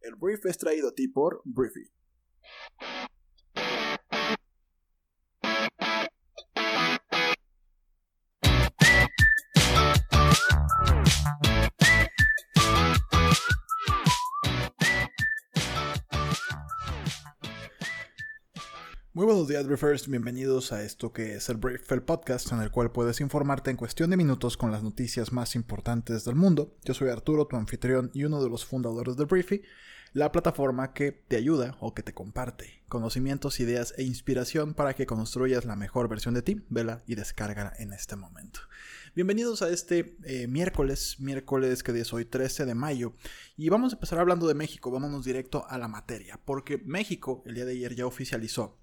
[0.00, 1.90] El brief es traído a ti por Briefy.
[19.20, 20.08] Muy buenos días, Briefers.
[20.08, 23.76] Bienvenidos a esto que es el Brief, el podcast en el cual puedes informarte en
[23.76, 26.74] cuestión de minutos con las noticias más importantes del mundo.
[26.84, 29.60] Yo soy Arturo, tu anfitrión y uno de los fundadores de Briefy,
[30.14, 35.04] la plataforma que te ayuda o que te comparte conocimientos, ideas e inspiración para que
[35.04, 36.62] construyas la mejor versión de ti.
[36.70, 38.60] Vela y descárgala en este momento.
[39.14, 43.12] Bienvenidos a este eh, miércoles, miércoles que es hoy 13 de mayo,
[43.58, 47.56] y vamos a empezar hablando de México, vámonos directo a la materia, porque México el
[47.56, 48.79] día de ayer ya oficializó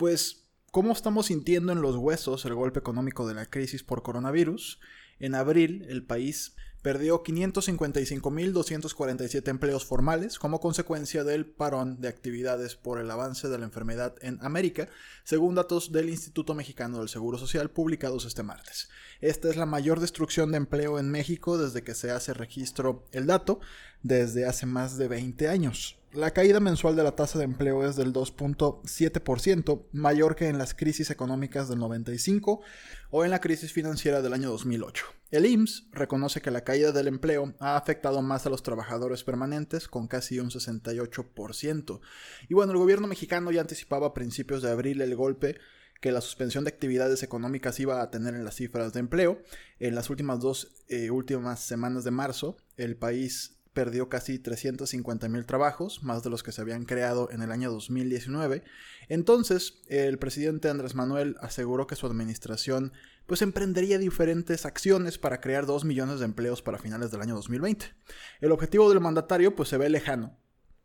[0.00, 4.80] pues, ¿cómo estamos sintiendo en los huesos el golpe económico de la crisis por coronavirus?
[5.18, 12.98] En abril, el país perdió 555.247 empleos formales como consecuencia del parón de actividades por
[12.98, 14.88] el avance de la enfermedad en América,
[15.22, 18.88] según datos del Instituto Mexicano del Seguro Social publicados este martes.
[19.20, 23.26] Esta es la mayor destrucción de empleo en México desde que se hace registro el
[23.26, 23.60] dato,
[24.02, 25.99] desde hace más de 20 años.
[26.12, 30.74] La caída mensual de la tasa de empleo es del 2.7%, mayor que en las
[30.74, 32.62] crisis económicas del 95
[33.10, 35.04] o en la crisis financiera del año 2008.
[35.30, 39.86] El IMSS reconoce que la caída del empleo ha afectado más a los trabajadores permanentes,
[39.86, 42.00] con casi un 68%.
[42.48, 45.58] Y bueno, el gobierno mexicano ya anticipaba a principios de abril el golpe
[46.00, 49.42] que la suspensión de actividades económicas iba a tener en las cifras de empleo.
[49.78, 55.46] En las últimas dos eh, últimas semanas de marzo, el país perdió casi 350 mil
[55.46, 58.62] trabajos, más de los que se habían creado en el año 2019.
[59.08, 62.92] Entonces, el presidente Andrés Manuel aseguró que su administración
[63.26, 67.86] pues emprendería diferentes acciones para crear 2 millones de empleos para finales del año 2020.
[68.40, 70.36] El objetivo del mandatario pues se ve lejano,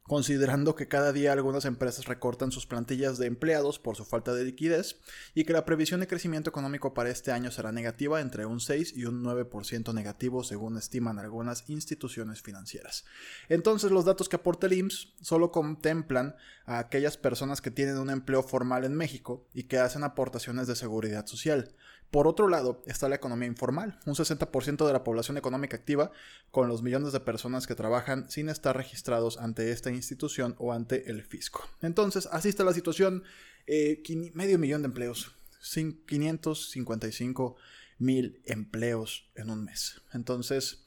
[0.08, 4.44] considerando que cada día algunas empresas recortan sus plantillas de empleados por su falta de
[4.44, 5.00] liquidez
[5.34, 8.94] y que la previsión de crecimiento económico para este año será negativa entre un 6
[8.96, 13.06] y un 9% negativo según estiman algunas instituciones financieras.
[13.50, 16.36] Entonces los datos que aporta el IMSS solo contemplan
[16.66, 20.76] a aquellas personas que tienen un empleo formal en México y que hacen aportaciones de
[20.76, 21.74] seguridad social.
[22.16, 26.14] Por otro lado, está la economía informal, un 60% de la población económica activa,
[26.50, 31.12] con los millones de personas que trabajan sin estar registrados ante esta institución o ante
[31.12, 31.68] el fisco.
[31.82, 33.26] Entonces, así está la situación,
[33.68, 34.02] eh,
[34.34, 37.58] medio millón de empleos, 555
[37.98, 40.02] mil empleos en un mes.
[40.14, 40.86] Entonces,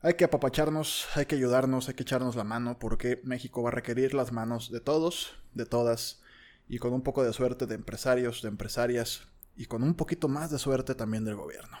[0.00, 3.72] hay que apapacharnos, hay que ayudarnos, hay que echarnos la mano, porque México va a
[3.72, 6.22] requerir las manos de todos, de todas,
[6.66, 10.50] y con un poco de suerte de empresarios, de empresarias, y con un poquito más
[10.50, 11.78] de suerte también del gobierno.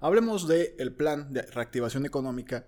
[0.00, 2.66] Hablemos del plan de reactivación económica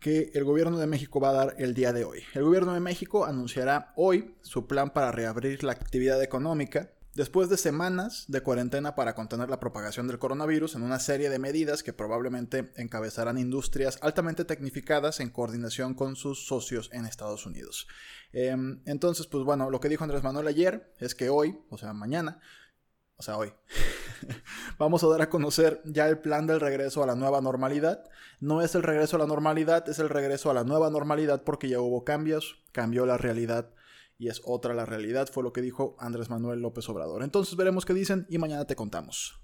[0.00, 2.22] que el gobierno de México va a dar el día de hoy.
[2.32, 7.56] El gobierno de México anunciará hoy su plan para reabrir la actividad económica después de
[7.56, 11.92] semanas de cuarentena para contener la propagación del coronavirus en una serie de medidas que
[11.92, 17.88] probablemente encabezarán industrias altamente tecnificadas en coordinación con sus socios en Estados Unidos.
[18.32, 21.92] Em, entonces, pues bueno, lo que dijo Andrés Manuel ayer es que hoy, o sea,
[21.92, 22.40] mañana,
[23.16, 23.52] o sea, hoy,
[24.78, 28.04] vamos a dar a conocer ya el plan del regreso a la nueva normalidad.
[28.38, 31.68] No es el regreso a la normalidad, es el regreso a la nueva normalidad porque
[31.68, 33.74] ya hubo cambios, cambió la realidad
[34.18, 37.22] y es otra la realidad, fue lo que dijo Andrés Manuel López Obrador.
[37.22, 39.40] Entonces veremos qué dicen y mañana te contamos.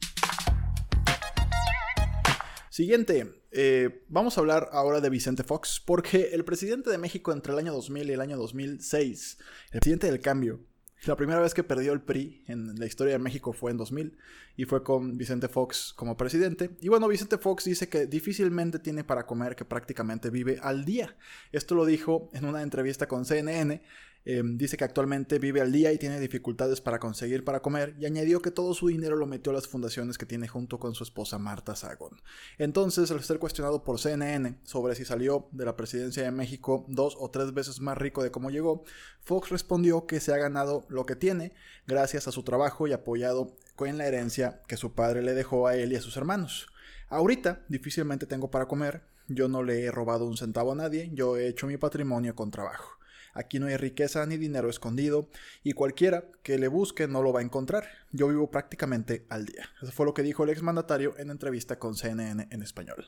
[2.69, 7.53] Siguiente, eh, vamos a hablar ahora de Vicente Fox, porque el presidente de México entre
[7.53, 9.39] el año 2000 y el año 2006,
[9.71, 10.61] el presidente del cambio,
[11.07, 14.17] la primera vez que perdió el PRI en la historia de México fue en 2000
[14.57, 16.71] y fue con Vicente Fox como presidente.
[16.81, 21.15] Y bueno, Vicente Fox dice que difícilmente tiene para comer, que prácticamente vive al día.
[21.53, 23.83] Esto lo dijo en una entrevista con CNN
[24.27, 28.07] Em, dice que actualmente vive al día y tiene dificultades para conseguir para comer y
[28.07, 31.05] añadió que todo su dinero lo metió a las fundaciones que tiene junto con su
[31.05, 32.23] esposa Marta Sagón.
[32.57, 37.17] Entonces, al ser cuestionado por CNN sobre si salió de la presidencia de México dos
[37.21, 38.85] o tres veces más rico de cómo llegó,
[39.21, 41.53] Fox respondió que se ha ganado lo que tiene
[41.87, 45.77] gracias a su trabajo y apoyado con la herencia que su padre le dejó a
[45.77, 46.69] él y a sus hermanos.
[47.09, 51.37] Ahorita difícilmente tengo para comer, yo no le he robado un centavo a nadie, yo
[51.37, 52.99] he hecho mi patrimonio con trabajo.
[53.35, 55.29] Aquí no hay riqueza ni dinero escondido
[55.63, 57.89] y cualquiera que le busque no lo va a encontrar.
[58.13, 59.69] Yo vivo prácticamente al día.
[59.83, 63.07] Eso fue lo que dijo el exmandatario en entrevista con CNN en español.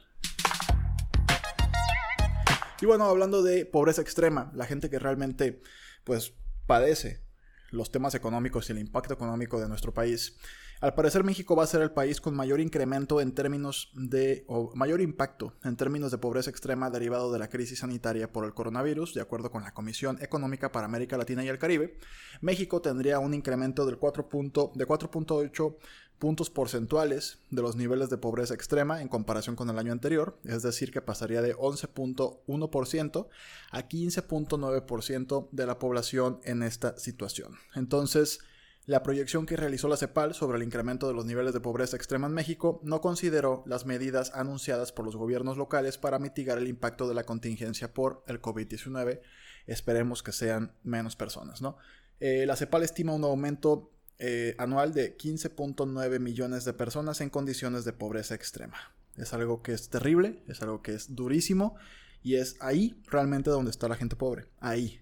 [2.80, 5.62] Y bueno, hablando de pobreza extrema, la gente que realmente
[6.04, 6.34] pues
[6.66, 7.22] padece
[7.70, 10.36] los temas económicos y el impacto económico de nuestro país.
[10.80, 14.74] Al parecer México va a ser el país con mayor incremento en términos de, o
[14.74, 19.14] mayor impacto en términos de pobreza extrema derivado de la crisis sanitaria por el coronavirus,
[19.14, 21.96] de acuerdo con la Comisión Económica para América Latina y el Caribe.
[22.42, 24.28] México tendría un incremento del 4
[24.74, 25.76] de 4.8
[26.18, 30.62] puntos porcentuales de los niveles de pobreza extrema en comparación con el año anterior, es
[30.62, 33.28] decir, que pasaría de 11.1%
[33.70, 37.56] a 15.9% de la población en esta situación.
[37.74, 38.40] Entonces,
[38.86, 42.28] la proyección que realizó la CEPAL sobre el incremento de los niveles de pobreza extrema
[42.28, 47.08] en México no consideró las medidas anunciadas por los gobiernos locales para mitigar el impacto
[47.08, 49.20] de la contingencia por el COVID-19.
[49.66, 51.76] Esperemos que sean menos personas, ¿no?
[52.20, 53.90] Eh, la CEPAL estima un aumento
[54.20, 58.94] eh, anual de 15.9 millones de personas en condiciones de pobreza extrema.
[59.16, 61.74] Es algo que es terrible, es algo que es durísimo
[62.22, 65.00] y es ahí realmente donde está la gente pobre, ahí.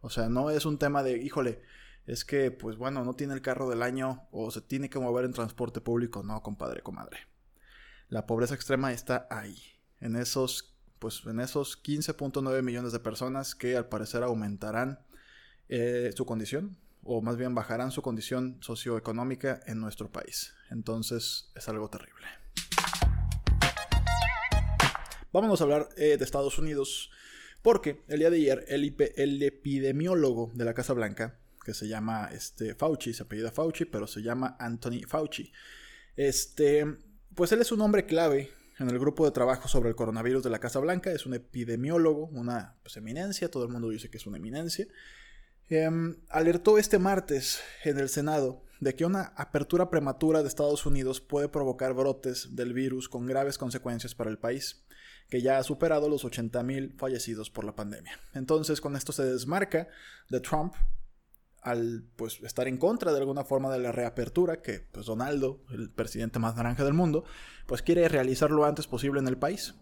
[0.00, 1.62] O sea, no es un tema de, híjole,
[2.06, 5.24] es que, pues bueno, no tiene el carro del año o se tiene que mover
[5.24, 6.22] en transporte público.
[6.22, 7.18] No, compadre, comadre.
[8.08, 9.58] La pobreza extrema está ahí,
[10.00, 15.00] en esos, pues en esos 15.9 millones de personas que al parecer aumentarán
[15.68, 20.54] eh, su condición, o más bien bajarán su condición socioeconómica en nuestro país.
[20.70, 22.26] Entonces es algo terrible.
[25.32, 27.10] Vámonos a hablar eh, de Estados Unidos,
[27.62, 32.30] porque el día de ayer el, el epidemiólogo de la Casa Blanca, que se llama
[32.32, 35.52] este, Fauci, se apellida Fauci, pero se llama Anthony Fauci.
[36.16, 36.86] Este,
[37.34, 40.50] pues él es un hombre clave en el grupo de trabajo sobre el coronavirus de
[40.50, 44.26] la Casa Blanca, es un epidemiólogo, una pues, eminencia, todo el mundo dice que es
[44.26, 44.86] una eminencia.
[45.68, 51.20] Em, alertó este martes en el Senado de que una apertura prematura de Estados Unidos
[51.20, 54.84] puede provocar brotes del virus con graves consecuencias para el país,
[55.30, 58.18] que ya ha superado los 80.000 fallecidos por la pandemia.
[58.34, 59.88] Entonces, con esto se desmarca
[60.28, 60.74] de Trump
[61.64, 65.90] al pues estar en contra de alguna forma de la reapertura que pues Donaldo, el
[65.90, 67.24] presidente más naranja del mundo,
[67.66, 69.74] pues quiere realizar lo antes posible en el país.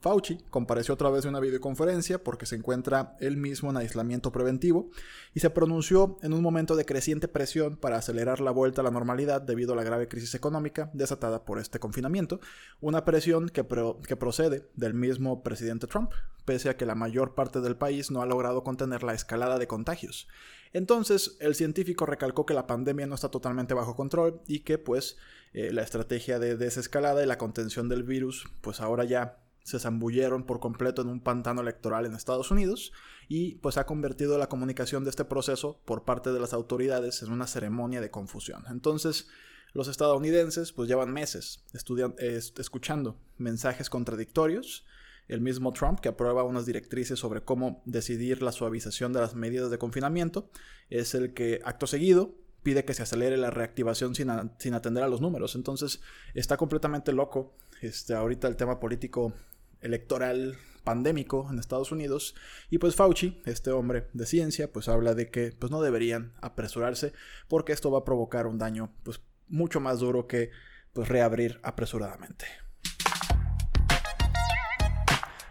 [0.00, 4.90] Fauci compareció a través de una videoconferencia porque se encuentra él mismo en aislamiento preventivo
[5.34, 8.92] y se pronunció en un momento de creciente presión para acelerar la vuelta a la
[8.92, 12.38] normalidad debido a la grave crisis económica desatada por este confinamiento,
[12.80, 13.66] una presión que,
[14.06, 16.12] que procede del mismo presidente Trump,
[16.44, 19.66] pese a que la mayor parte del país no ha logrado contener la escalada de
[19.66, 20.28] contagios.
[20.72, 25.16] Entonces, el científico recalcó que la pandemia no está totalmente bajo control y que pues
[25.52, 30.44] eh, la estrategia de desescalada y la contención del virus pues ahora ya se zambulleron
[30.44, 32.92] por completo en un pantano electoral en Estados Unidos
[33.28, 37.30] y pues ha convertido la comunicación de este proceso por parte de las autoridades en
[37.32, 38.64] una ceremonia de confusión.
[38.70, 39.28] Entonces,
[39.74, 44.86] los estadounidenses pues llevan meses escuchando mensajes contradictorios.
[45.28, 49.70] El mismo Trump, que aprueba unas directrices sobre cómo decidir la suavización de las medidas
[49.70, 50.50] de confinamiento,
[50.90, 54.30] es el que acto seguido pide que se acelere la reactivación sin,
[54.74, 55.54] atender a los números.
[55.54, 56.00] Entonces
[56.34, 59.32] está completamente loco este, ahorita el tema político
[59.80, 62.34] electoral pandémico en Estados Unidos
[62.70, 67.12] y pues Fauci, este hombre de ciencia, pues habla de que pues no deberían apresurarse
[67.48, 70.50] porque esto va a provocar un daño pues mucho más duro que
[70.92, 72.46] pues reabrir apresuradamente.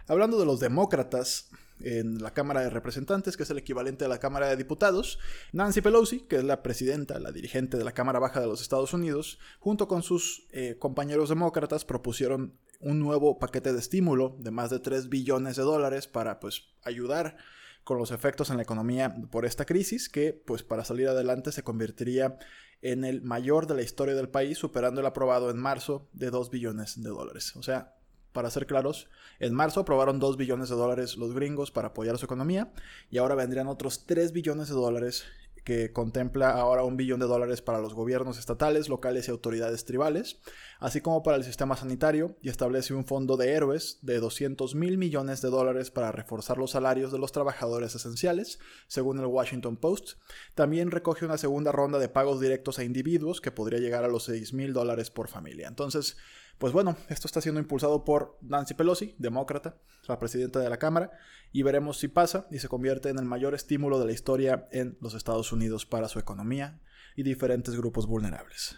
[0.08, 1.50] Hablando de los demócratas,
[1.80, 5.18] en la Cámara de Representantes, que es el equivalente a la Cámara de Diputados,
[5.52, 8.92] Nancy Pelosi, que es la presidenta, la dirigente de la Cámara Baja de los Estados
[8.92, 14.70] Unidos, junto con sus eh, compañeros demócratas, propusieron un nuevo paquete de estímulo de más
[14.70, 17.36] de 3 billones de dólares para pues ayudar
[17.84, 21.64] con los efectos en la economía por esta crisis que pues para salir adelante se
[21.64, 22.38] convertiría
[22.82, 26.50] en el mayor de la historia del país superando el aprobado en marzo de 2
[26.50, 27.56] billones de dólares.
[27.56, 27.97] O sea,
[28.38, 29.08] para ser claros,
[29.40, 32.70] en marzo aprobaron 2 billones de dólares los gringos para apoyar su economía
[33.10, 35.24] y ahora vendrían otros 3 billones de dólares
[35.64, 40.38] que contempla ahora un billón de dólares para los gobiernos estatales, locales y autoridades tribales,
[40.78, 44.98] así como para el sistema sanitario, y establece un fondo de héroes de 200 mil
[44.98, 50.12] millones de dólares para reforzar los salarios de los trabajadores esenciales, según el Washington Post.
[50.54, 54.22] También recoge una segunda ronda de pagos directos a individuos que podría llegar a los
[54.22, 55.66] 6 mil dólares por familia.
[55.66, 56.16] Entonces,
[56.58, 59.76] pues bueno, esto está siendo impulsado por Nancy Pelosi, demócrata,
[60.08, 61.12] la presidenta de la Cámara,
[61.52, 64.98] y veremos si pasa y se convierte en el mayor estímulo de la historia en
[65.00, 66.80] los Estados Unidos para su economía
[67.14, 68.76] y diferentes grupos vulnerables.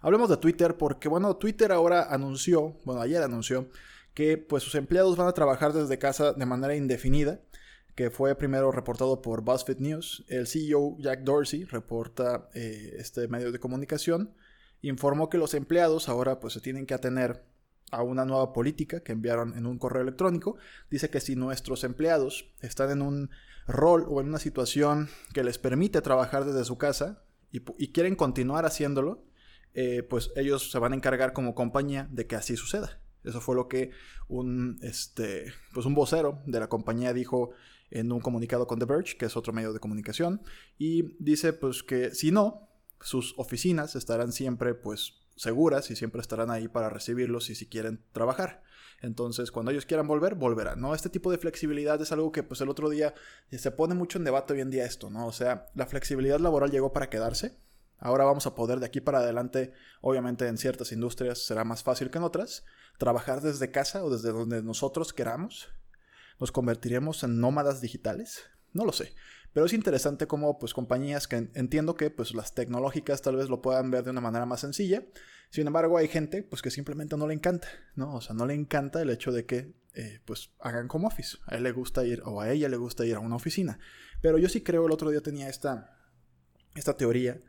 [0.00, 3.68] Hablemos de Twitter porque, bueno, Twitter ahora anunció, bueno, ayer anunció
[4.14, 7.40] que pues sus empleados van a trabajar desde casa de manera indefinida,
[7.94, 10.24] que fue primero reportado por BuzzFeed News.
[10.28, 14.34] El CEO Jack Dorsey reporta eh, este medio de comunicación
[14.82, 17.44] informó que los empleados ahora pues se tienen que atener
[17.90, 20.56] a una nueva política que enviaron en un correo electrónico.
[20.90, 23.30] Dice que si nuestros empleados están en un
[23.66, 28.66] rol o en una situación que les permite trabajar desde su casa, y, quieren continuar
[28.66, 29.24] haciéndolo,
[29.72, 33.00] eh, pues ellos se van a encargar como compañía de que así suceda.
[33.24, 33.90] Eso fue lo que
[34.28, 37.50] un, este, pues un vocero de la compañía dijo
[37.90, 40.42] en un comunicado con The Verge, que es otro medio de comunicación,
[40.78, 42.65] y dice pues que si no,
[43.00, 48.02] sus oficinas estarán siempre pues seguras y siempre estarán ahí para recibirlos y si quieren
[48.12, 48.62] trabajar.
[49.02, 50.94] Entonces, cuando ellos quieran volver, volverán, ¿no?
[50.94, 53.14] Este tipo de flexibilidad es algo que, pues, el otro día
[53.50, 55.26] se pone mucho en debate hoy en día esto, ¿no?
[55.26, 57.58] O sea, la flexibilidad laboral llegó para quedarse.
[57.98, 62.10] Ahora vamos a poder de aquí para adelante, obviamente en ciertas industrias será más fácil
[62.10, 62.64] que en otras,
[62.98, 65.68] trabajar desde casa o desde donde nosotros queramos.
[66.38, 68.44] Nos convertiremos en nómadas digitales.
[68.72, 69.14] No lo sé.
[69.56, 73.62] Pero es interesante cómo pues compañías que entiendo que pues las tecnológicas tal vez lo
[73.62, 75.02] puedan ver de una manera más sencilla.
[75.48, 78.16] Sin embargo, hay gente pues que simplemente no le encanta, ¿no?
[78.16, 81.38] O sea, no le encanta el hecho de que eh, pues hagan como office.
[81.46, 83.78] A él le gusta ir o a ella le gusta ir a una oficina.
[84.20, 85.96] Pero yo sí creo, el otro día tenía esta,
[86.74, 87.40] esta teoría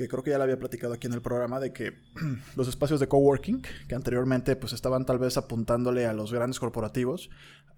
[0.00, 1.92] que creo que ya la había platicado aquí en el programa, de que
[2.56, 7.28] los espacios de coworking, que anteriormente pues estaban tal vez apuntándole a los grandes corporativos,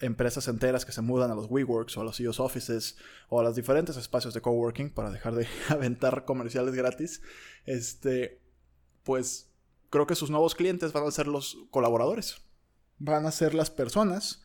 [0.01, 2.97] empresas enteras que se mudan a los WeWorks o a los CEO's Offices
[3.29, 7.23] o a los diferentes espacios de coworking para dejar de aventar comerciales gratis,
[7.67, 8.41] este,
[9.03, 9.51] pues
[9.91, 12.37] creo que sus nuevos clientes van a ser los colaboradores,
[12.99, 14.45] van a ser las personas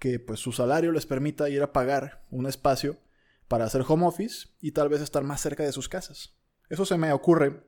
[0.00, 2.98] que pues su salario les permita ir a pagar un espacio
[3.46, 6.34] para hacer home office y tal vez estar más cerca de sus casas.
[6.72, 7.62] Eso se me ocurre,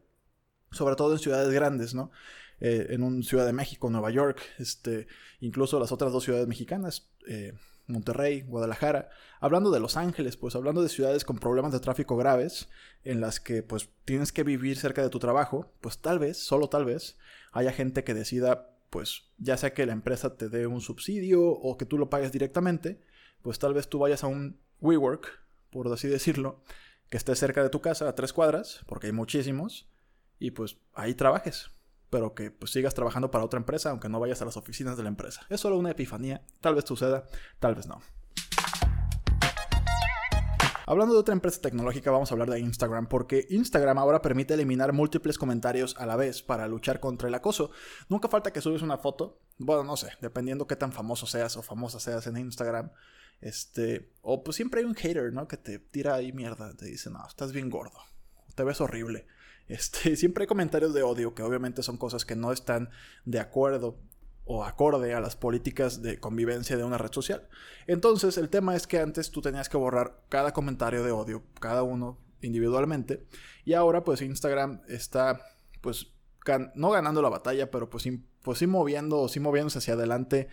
[0.73, 2.11] sobre todo en ciudades grandes, ¿no?
[2.59, 5.09] Eh, en un Ciudad de México, Nueva York, este,
[5.41, 7.53] incluso las otras dos ciudades mexicanas, eh,
[7.87, 12.71] Monterrey, Guadalajara, hablando de Los Ángeles, pues hablando de ciudades con problemas de tráfico graves,
[13.03, 16.71] en las que pues tienes que vivir cerca de tu trabajo, pues tal vez, solo
[16.71, 17.19] tal vez,
[17.53, 21.77] haya gente que decida, pues ya sea que la empresa te dé un subsidio o
[21.77, 23.03] que tú lo pagues directamente,
[23.43, 25.29] pues tal vez tú vayas a un WeWork,
[25.69, 26.63] por así decirlo,
[27.15, 29.89] que esté cerca de tu casa, a tres cuadras, porque hay muchísimos,
[30.41, 31.71] y pues ahí trabajes,
[32.11, 35.05] pero que pues sigas trabajando para otra empresa, aunque no vayas a las oficinas de
[35.05, 35.47] la empresa.
[35.49, 37.25] Es solo una epifanía, tal vez suceda,
[37.61, 38.01] tal vez no.
[40.89, 44.93] Hablando de otra empresa tecnológica, vamos a hablar de Instagram, porque Instagram ahora permite eliminar
[44.93, 47.71] múltiples comentarios a la vez para luchar contra el acoso.
[48.09, 51.63] Nunca falta que subes una foto, bueno, no sé, dependiendo qué tan famoso seas o
[51.63, 52.91] famosa seas en Instagram,
[53.41, 55.49] este, o pues siempre hay un hater, ¿no?
[55.49, 57.99] Que te tira ahí mierda, te dice, no, estás bien gordo,
[58.55, 59.27] te ves horrible.
[59.69, 62.91] Este, siempre hay comentarios de odio que obviamente son cosas que no están
[63.25, 63.99] de acuerdo
[64.47, 67.49] o acorde a las políticas de convivencia de una red social.
[67.87, 71.83] Entonces, el tema es que antes tú tenías que borrar cada comentario de odio, cada
[71.83, 73.27] uno individualmente,
[73.65, 75.41] y ahora pues Instagram está
[75.81, 76.13] pues
[76.75, 78.05] no ganando la batalla, pero pues,
[78.43, 80.49] pues sí moviendo, sí moviéndose hacia adelante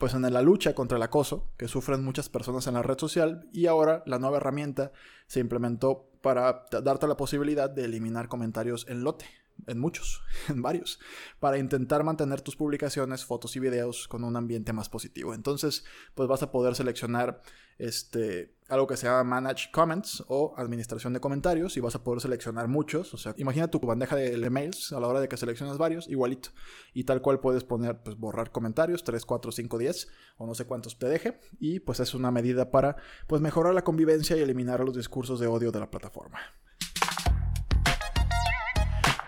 [0.00, 3.46] pues en la lucha contra el acoso que sufren muchas personas en la red social
[3.52, 4.92] y ahora la nueva herramienta
[5.26, 9.26] se implementó para darte la posibilidad de eliminar comentarios en lote
[9.66, 11.00] en muchos, en varios,
[11.38, 15.34] para intentar mantener tus publicaciones, fotos y videos con un ambiente más positivo.
[15.34, 17.42] Entonces, pues vas a poder seleccionar
[17.76, 22.20] este, algo que se llama Manage Comments o administración de comentarios y vas a poder
[22.20, 23.12] seleccionar muchos.
[23.12, 26.50] O sea, imagina tu bandeja de emails a la hora de que seleccionas varios, igualito.
[26.94, 30.08] Y tal cual puedes poner, pues borrar comentarios, 3, 4, 5, 10
[30.38, 31.40] o no sé cuántos te deje.
[31.58, 32.96] Y pues es una medida para,
[33.26, 36.38] pues mejorar la convivencia y eliminar los discursos de odio de la plataforma.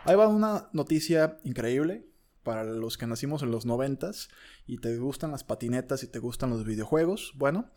[0.04, 2.08] Ahí va una noticia increíble
[2.42, 4.28] para los que nacimos en los noventas
[4.66, 7.32] y te gustan las patinetas y te gustan los videojuegos.
[7.36, 7.70] Bueno,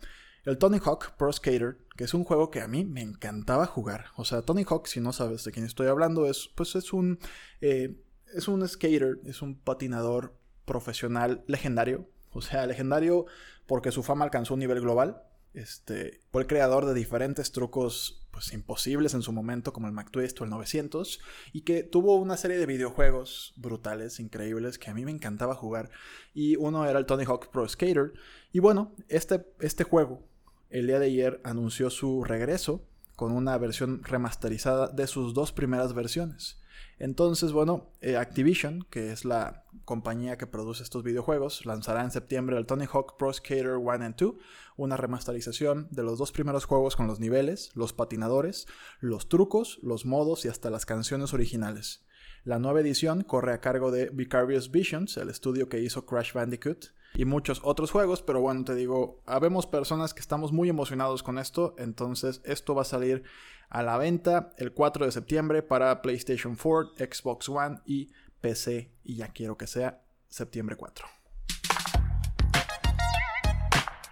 [0.46, 4.06] el Tony Hawk Pro Skater, que es un juego que a mí me encantaba jugar.
[4.16, 7.18] O sea, Tony Hawk, si no sabes de quién estoy hablando, es, pues es un,
[7.60, 7.96] eh,
[8.32, 12.08] es un skater, es un patinador profesional legendario.
[12.30, 13.26] O sea, legendario
[13.66, 15.22] porque su fama alcanzó un nivel global.
[15.52, 20.38] Este, fue el creador de diferentes trucos pues, imposibles en su momento, como el McTwist
[20.40, 21.18] o el 900,
[21.54, 25.90] y que tuvo una serie de videojuegos brutales, increíbles, que a mí me encantaba jugar.
[26.34, 28.12] Y uno era el Tony Hawk Pro Skater.
[28.52, 30.28] Y bueno, este, este juego,
[30.70, 35.94] el día de ayer, anunció su regreso con una versión remasterizada de sus dos primeras
[35.94, 36.60] versiones.
[36.98, 42.56] Entonces, bueno, eh, Activision, que es la compañía que produce estos videojuegos, lanzará en septiembre
[42.56, 44.34] el Tony Hawk Pro Skater 1 and 2,
[44.76, 48.66] una remasterización de los dos primeros juegos con los niveles, los patinadores,
[49.00, 52.04] los trucos, los modos y hasta las canciones originales.
[52.44, 56.86] La nueva edición corre a cargo de Vicarious Visions, el estudio que hizo Crash Bandicoot,
[57.14, 61.38] y muchos otros juegos, pero bueno, te digo, habemos personas que estamos muy emocionados con
[61.38, 63.24] esto, entonces esto va a salir
[63.68, 68.10] a la venta el 4 de septiembre para PlayStation 4, Xbox One y
[68.40, 71.06] PC, y ya quiero que sea septiembre 4.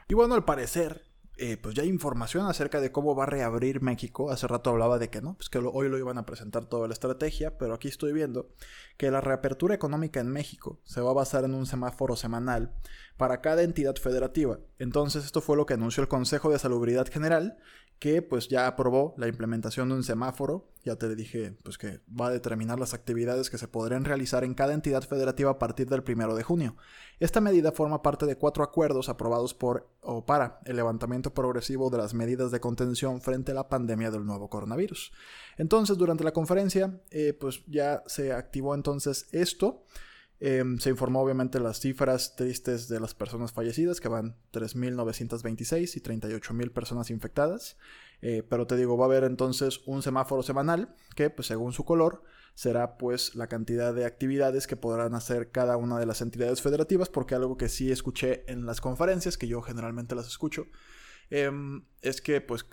[0.08, 1.04] Y bueno, al parecer,
[1.46, 4.30] eh, pues ya hay información acerca de cómo va a reabrir México.
[4.30, 6.94] Hace rato hablaba de que no, pues que hoy lo iban a presentar toda la
[6.94, 8.48] estrategia, pero aquí estoy viendo
[8.96, 12.72] que la reapertura económica en México se va a basar en un semáforo semanal
[13.18, 14.58] para cada entidad federativa.
[14.78, 17.58] Entonces esto fue lo que anunció el Consejo de Salubridad General
[17.98, 22.26] que pues ya aprobó la implementación de un semáforo, ya te dije pues que va
[22.26, 26.02] a determinar las actividades que se podrían realizar en cada entidad federativa a partir del
[26.02, 26.76] primero de junio.
[27.20, 31.98] Esta medida forma parte de cuatro acuerdos aprobados por o para el levantamiento progresivo de
[31.98, 35.12] las medidas de contención frente a la pandemia del nuevo coronavirus.
[35.58, 39.84] Entonces, durante la conferencia, eh, pues ya se activó entonces esto.
[40.40, 46.00] Em, se informó obviamente las cifras tristes de las personas fallecidas, que van 3.926 y
[46.00, 47.76] 38.000 personas infectadas.
[48.20, 51.84] Eh, pero te digo, va a haber entonces un semáforo semanal que, pues según su
[51.84, 52.22] color,
[52.54, 57.08] será pues la cantidad de actividades que podrán hacer cada una de las entidades federativas,
[57.08, 60.66] porque algo que sí escuché en las conferencias, que yo generalmente las escucho,
[61.42, 62.64] em, es que pues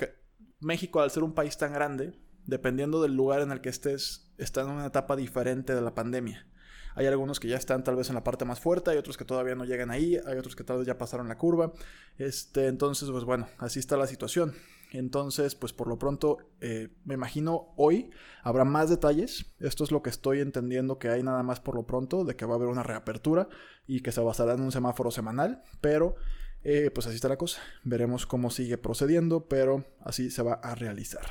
[0.60, 2.14] México al ser un país tan grande,
[2.46, 6.48] dependiendo del lugar en el que estés, está en una etapa diferente de la pandemia.
[6.94, 9.26] Hay algunos que ya están tal vez en la parte más fuerte, hay otros que
[9.26, 11.72] todavía no llegan ahí, hay otros que tal vez ya pasaron la curva.
[12.18, 14.54] Este, entonces, pues bueno, así está la situación.
[14.92, 18.12] Entonces, pues por lo pronto, eh, me imagino hoy
[18.44, 19.46] habrá más detalles.
[19.60, 22.46] Esto es lo que estoy entendiendo que hay nada más por lo pronto, de que
[22.46, 23.48] va a haber una reapertura
[23.88, 26.16] y que se basará en un semáforo semanal, pero
[26.64, 27.62] eh, pues así está la cosa.
[27.84, 31.26] Veremos cómo sigue procediendo, pero así se va a realizar.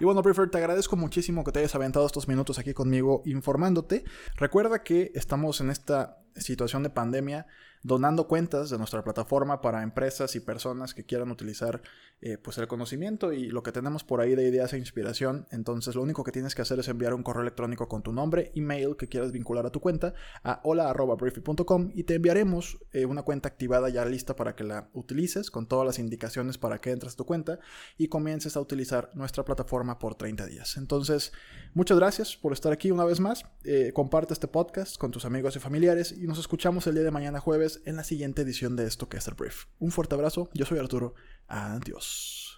[0.00, 4.04] Y bueno, Prefer, te agradezco muchísimo que te hayas aventado estos minutos aquí conmigo informándote.
[4.34, 7.46] Recuerda que estamos en esta situación de pandemia
[7.82, 11.82] donando cuentas de nuestra plataforma para empresas y personas que quieran utilizar
[12.20, 15.46] eh, pues el conocimiento y lo que tenemos por ahí de ideas e inspiración.
[15.50, 18.52] Entonces lo único que tienes que hacer es enviar un correo electrónico con tu nombre,
[18.54, 23.48] email que quieras vincular a tu cuenta a hola.briefy.com y te enviaremos eh, una cuenta
[23.48, 27.16] activada ya lista para que la utilices con todas las indicaciones para que entres a
[27.16, 27.58] tu cuenta
[27.98, 30.76] y comiences a utilizar nuestra plataforma por 30 días.
[30.76, 31.32] Entonces,
[31.74, 33.44] muchas gracias por estar aquí una vez más.
[33.64, 37.10] Eh, comparte este podcast con tus amigos y familiares y nos escuchamos el día de
[37.10, 39.64] mañana jueves en la siguiente edición de esto que es el Brief.
[39.80, 41.14] Un fuerte abrazo, yo soy Arturo,
[41.48, 42.51] adiós.